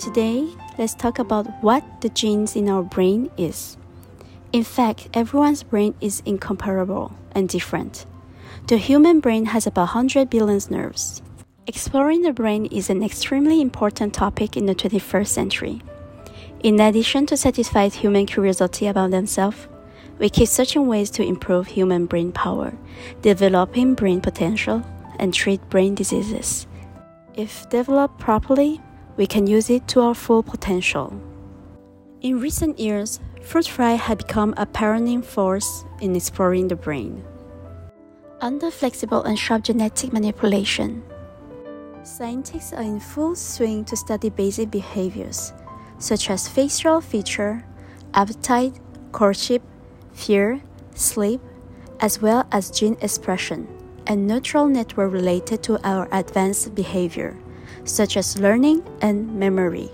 [0.00, 3.76] Today, let's talk about what the genes in our brain is.
[4.52, 8.06] In fact, everyone's brain is incomparable and different.
[8.66, 11.20] The human brain has about 100 billion nerves.
[11.66, 15.82] Exploring the brain is an extremely important topic in the 21st century.
[16.62, 19.68] In addition to satisfy human curiosity about themselves,
[20.18, 22.72] we keep searching ways to improve human brain power,
[23.22, 24.82] developing brain potential,
[25.18, 26.66] and treat brain diseases.
[27.34, 28.80] If developed properly,
[29.16, 31.12] we can use it to our full potential.
[32.20, 37.24] In recent years, fruit fly had become a pioneering force in exploring the brain.
[38.40, 41.02] Under flexible and sharp genetic manipulation,
[42.02, 45.52] scientists are in full swing to study basic behaviors
[46.00, 47.62] such as facial feature,
[48.14, 48.80] appetite,
[49.12, 49.62] courtship,
[50.12, 50.60] fear,
[50.94, 51.40] sleep,
[52.00, 53.68] as well as gene expression
[54.06, 57.36] and neural network related to our advanced behavior,
[57.84, 59.90] such as learning and memory.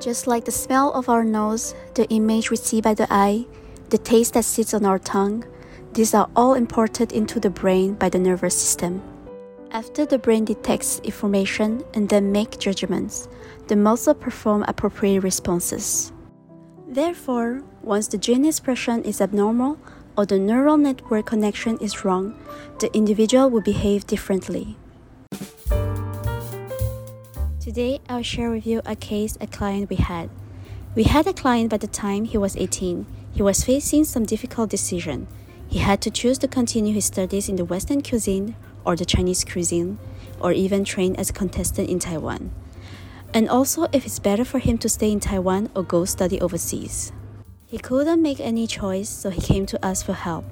[0.00, 3.46] Just like the smell of our nose, the image we see by the eye,
[3.90, 5.44] the taste that sits on our tongue,
[5.94, 9.02] these are all imported into the brain by the nervous system.
[9.70, 13.28] After the brain detects information and then make judgments,
[13.68, 16.12] the muscle perform appropriate responses.
[16.88, 19.78] Therefore, once the gene expression is abnormal
[20.16, 22.38] or the neural network connection is wrong,
[22.78, 24.76] the individual will behave differently.
[27.66, 30.30] Today, I'll share with you a case a client we had.
[30.94, 33.04] We had a client by the time he was 18.
[33.32, 35.26] He was facing some difficult decision.
[35.66, 39.44] He had to choose to continue his studies in the Western cuisine or the Chinese
[39.44, 39.98] cuisine,
[40.38, 42.52] or even train as a contestant in Taiwan.
[43.34, 47.10] And also if it's better for him to stay in Taiwan or go study overseas.
[47.66, 50.44] He couldn't make any choice, so he came to us for help.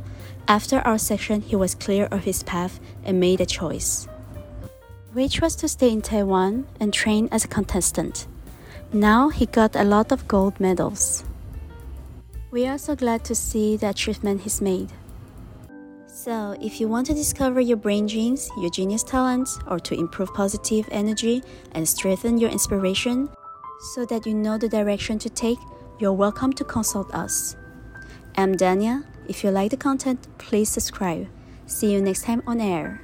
[0.49, 4.09] After our section, he was clear of his path and made a choice
[5.15, 8.27] which was to stay in Taiwan and train as a contestant.
[8.93, 11.25] Now he got a lot of gold medals.
[12.51, 14.93] We are so glad to see the achievement he's made.
[16.07, 20.33] So, if you want to discover your brain genes, your genius talents, or to improve
[20.33, 21.43] positive energy
[21.73, 23.29] and strengthen your inspiration
[23.95, 25.59] so that you know the direction to take,
[25.99, 27.57] you're welcome to consult us.
[28.37, 29.05] I'm Dania.
[29.29, 31.29] If you like the content, please subscribe.
[31.67, 33.01] See you next time on air.